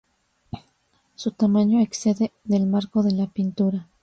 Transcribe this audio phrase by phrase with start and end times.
[1.15, 3.87] Su tamaño excede del marco de la pintura.